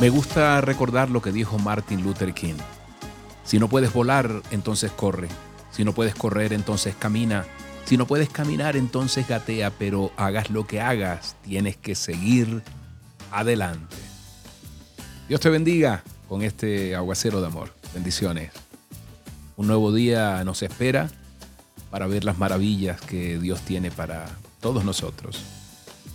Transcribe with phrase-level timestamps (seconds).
[0.00, 2.54] Me gusta recordar lo que dijo Martin Luther King.
[3.44, 5.28] Si no puedes volar, entonces corre.
[5.70, 7.44] Si no puedes correr, entonces camina.
[7.84, 12.62] Si no puedes caminar, entonces gatea, pero hagas lo que hagas, tienes que seguir
[13.30, 13.94] adelante.
[15.28, 17.74] Dios te bendiga con este aguacero de amor.
[17.92, 18.52] Bendiciones.
[19.58, 21.10] Un nuevo día nos espera
[21.90, 24.30] para ver las maravillas que Dios tiene para
[24.62, 25.42] todos nosotros.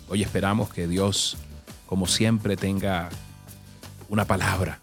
[0.09, 1.37] Hoy esperamos que Dios,
[1.85, 3.09] como siempre, tenga
[4.09, 4.79] una palabra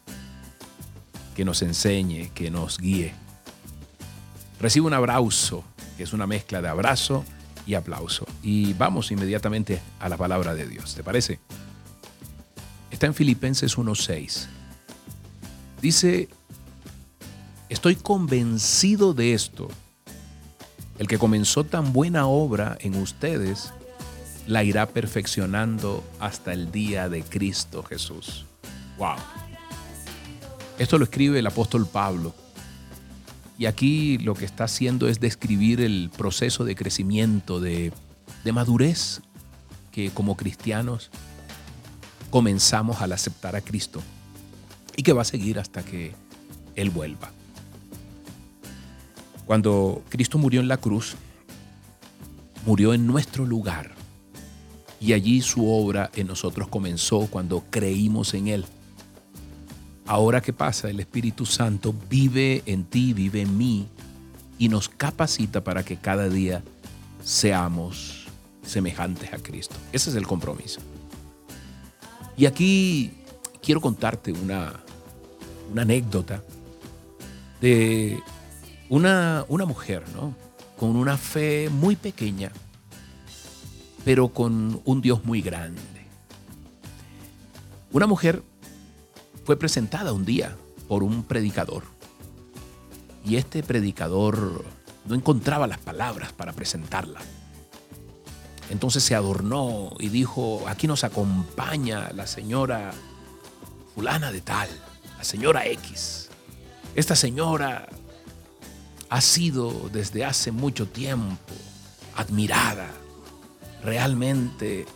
[1.34, 3.14] que nos enseñe, que nos guíe.
[4.60, 5.64] Recibe un abrazo,
[5.96, 7.24] que es una mezcla de abrazo
[7.66, 8.26] y aplauso.
[8.42, 10.94] Y vamos inmediatamente a la palabra de Dios.
[10.94, 11.40] ¿Te parece?
[12.90, 14.46] Está en Filipenses 1.6.
[15.80, 16.28] Dice,
[17.68, 19.68] estoy convencido de esto.
[20.98, 23.72] El que comenzó tan buena obra en ustedes,
[24.46, 28.46] la irá perfeccionando hasta el día de Cristo Jesús.
[30.78, 32.34] Esto lo escribe el apóstol Pablo.
[33.58, 37.92] Y aquí lo que está haciendo es describir el proceso de crecimiento, de
[38.52, 39.20] madurez
[39.92, 41.10] que como cristianos
[42.30, 44.02] comenzamos al aceptar a Cristo
[44.96, 46.14] y que va a seguir hasta que
[46.74, 47.30] Él vuelva.
[49.46, 51.14] Cuando Cristo murió en la cruz,
[52.64, 53.92] murió en nuestro lugar
[54.98, 58.64] y allí su obra en nosotros comenzó cuando creímos en Él.
[60.06, 63.88] Ahora qué pasa, el Espíritu Santo vive en ti, vive en mí
[64.58, 66.62] y nos capacita para que cada día
[67.24, 68.26] seamos
[68.64, 69.76] semejantes a Cristo.
[69.92, 70.80] Ese es el compromiso.
[72.36, 73.12] Y aquí
[73.62, 74.80] quiero contarte una,
[75.70, 76.42] una anécdota
[77.60, 78.20] de
[78.88, 80.34] una, una mujer, ¿no?
[80.76, 82.50] Con una fe muy pequeña,
[84.04, 85.80] pero con un Dios muy grande.
[87.92, 88.42] Una mujer
[89.44, 90.56] fue presentada un día
[90.88, 91.84] por un predicador.
[93.24, 94.64] Y este predicador
[95.04, 97.20] no encontraba las palabras para presentarla.
[98.70, 102.92] Entonces se adornó y dijo, aquí nos acompaña la señora
[103.94, 104.68] fulana de tal,
[105.18, 106.28] la señora X.
[106.94, 107.88] Esta señora
[109.08, 111.54] ha sido desde hace mucho tiempo
[112.16, 112.88] admirada,
[113.82, 114.86] realmente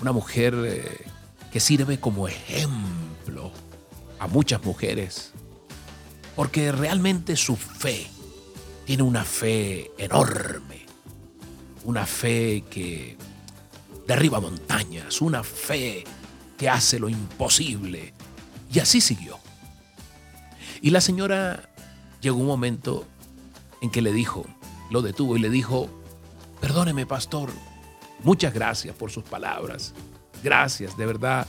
[0.00, 1.06] una mujer eh,
[1.52, 2.99] que sirve como ejemplo
[4.20, 5.32] a muchas mujeres,
[6.36, 8.06] porque realmente su fe
[8.84, 10.86] tiene una fe enorme,
[11.84, 13.16] una fe que
[14.06, 16.04] derriba montañas, una fe
[16.58, 18.12] que hace lo imposible.
[18.70, 19.38] Y así siguió.
[20.82, 21.70] Y la señora
[22.20, 23.06] llegó un momento
[23.80, 24.44] en que le dijo,
[24.90, 25.88] lo detuvo y le dijo,
[26.60, 27.50] perdóneme pastor,
[28.22, 29.94] muchas gracias por sus palabras,
[30.42, 31.46] gracias, de verdad,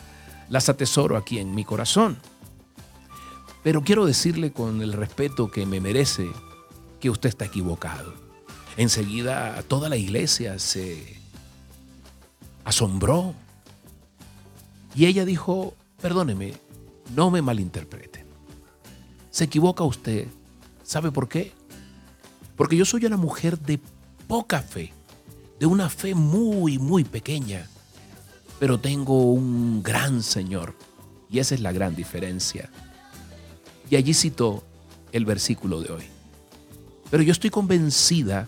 [0.49, 2.17] las atesoro aquí en mi corazón.
[3.63, 6.27] Pero quiero decirle con el respeto que me merece
[6.99, 8.13] que usted está equivocado.
[8.77, 11.19] Enseguida toda la iglesia se
[12.63, 13.35] asombró
[14.95, 16.53] y ella dijo, perdóneme,
[17.15, 18.25] no me malinterprete.
[19.29, 20.27] Se equivoca usted.
[20.83, 21.53] ¿Sabe por qué?
[22.55, 23.79] Porque yo soy una mujer de
[24.27, 24.91] poca fe,
[25.59, 27.67] de una fe muy, muy pequeña,
[28.59, 30.75] pero tengo un gran Señor.
[31.29, 32.69] Y esa es la gran diferencia.
[33.91, 34.63] Y allí citó
[35.11, 36.03] el versículo de hoy.
[37.11, 38.47] Pero yo estoy convencida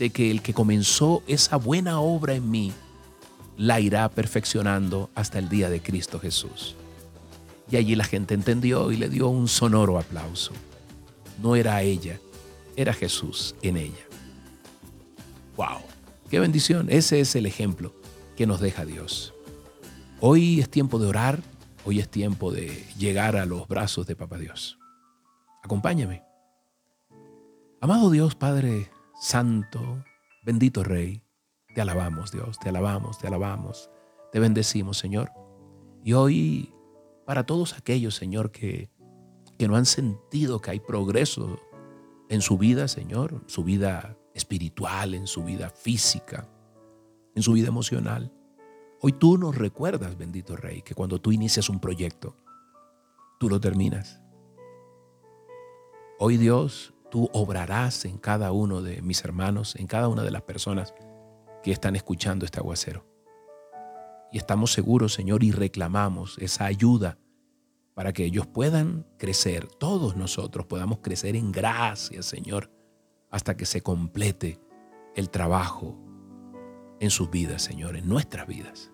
[0.00, 2.72] de que el que comenzó esa buena obra en mí,
[3.56, 6.74] la irá perfeccionando hasta el día de Cristo Jesús.
[7.70, 10.52] Y allí la gente entendió y le dio un sonoro aplauso.
[11.40, 12.18] No era ella,
[12.74, 14.04] era Jesús en ella.
[15.56, 15.82] ¡Wow!
[16.28, 16.88] ¡Qué bendición!
[16.90, 17.94] Ese es el ejemplo
[18.36, 19.34] que nos deja Dios.
[20.18, 21.40] Hoy es tiempo de orar,
[21.84, 24.79] hoy es tiempo de llegar a los brazos de Papá Dios.
[25.62, 26.22] Acompáñame.
[27.80, 28.90] Amado Dios Padre
[29.20, 30.04] Santo,
[30.42, 31.22] bendito Rey,
[31.74, 33.90] te alabamos Dios, te alabamos, te alabamos,
[34.32, 35.30] te bendecimos Señor.
[36.02, 36.74] Y hoy,
[37.26, 38.90] para todos aquellos, Señor, que,
[39.58, 41.58] que no han sentido que hay progreso
[42.28, 46.48] en su vida, Señor, su vida espiritual, en su vida física,
[47.34, 48.32] en su vida emocional.
[49.02, 52.36] Hoy tú nos recuerdas, bendito Rey, que cuando tú inicias un proyecto,
[53.38, 54.20] tú lo terminas.
[56.22, 60.42] Hoy Dios, tú obrarás en cada uno de mis hermanos, en cada una de las
[60.42, 60.92] personas
[61.62, 63.06] que están escuchando este aguacero.
[64.30, 67.16] Y estamos seguros, Señor, y reclamamos esa ayuda
[67.94, 72.70] para que ellos puedan crecer, todos nosotros podamos crecer en gracia, Señor,
[73.30, 74.60] hasta que se complete
[75.16, 75.96] el trabajo
[77.00, 78.92] en sus vidas, Señor, en nuestras vidas.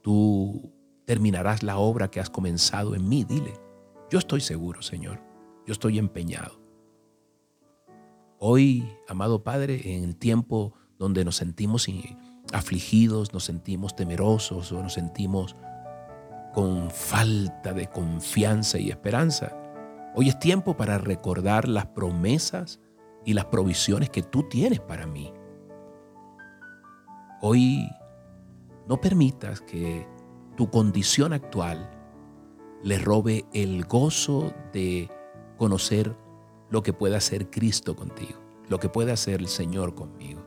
[0.00, 0.72] Tú
[1.04, 3.22] terminarás la obra que has comenzado en mí.
[3.22, 3.54] Dile,
[4.10, 5.30] yo estoy seguro, Señor.
[5.66, 6.60] Yo estoy empeñado.
[8.38, 11.86] Hoy, amado Padre, en el tiempo donde nos sentimos
[12.52, 15.54] afligidos, nos sentimos temerosos o nos sentimos
[16.52, 19.56] con falta de confianza y esperanza,
[20.14, 22.80] hoy es tiempo para recordar las promesas
[23.24, 25.32] y las provisiones que tú tienes para mí.
[27.40, 27.88] Hoy
[28.88, 30.06] no permitas que
[30.56, 31.90] tu condición actual
[32.82, 35.08] le robe el gozo de
[35.56, 36.16] conocer
[36.70, 38.38] lo que puede hacer Cristo contigo,
[38.68, 40.42] lo que puede hacer el Señor conmigo.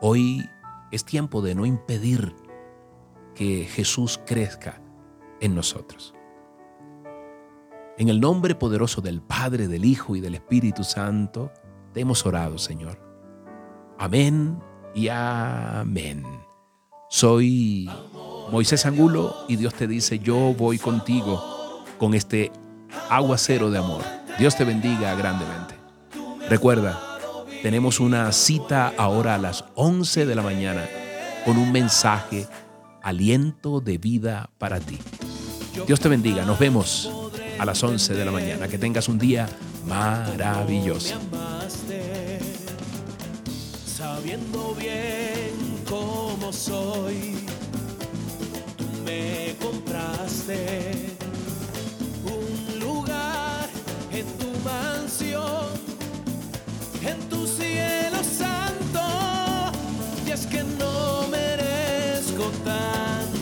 [0.00, 0.48] Hoy
[0.90, 2.34] es tiempo de no impedir
[3.34, 4.80] que Jesús crezca
[5.40, 6.14] en nosotros.
[7.98, 11.52] En el nombre poderoso del Padre, del Hijo y del Espíritu Santo,
[11.92, 12.98] te hemos orado, Señor.
[13.98, 14.58] Amén
[14.94, 16.24] y amén.
[17.10, 17.90] Soy
[18.50, 22.52] Moisés Angulo y Dios te dice, yo voy contigo con este
[23.08, 24.02] aguacero de amor.
[24.38, 25.74] Dios te bendiga grandemente.
[26.48, 26.98] Recuerda,
[27.62, 30.88] tenemos una cita ahora a las 11 de la mañana
[31.44, 32.46] con un mensaje,
[33.02, 34.98] aliento de vida para ti.
[35.86, 37.10] Dios te bendiga, nos vemos
[37.58, 38.68] a las 11 de la mañana.
[38.68, 39.48] Que tengas un día
[39.86, 41.16] maravilloso.
[43.84, 47.36] Sabiendo bien cómo soy,
[48.76, 51.19] tú me compraste
[60.30, 63.39] y es que no merezco tal.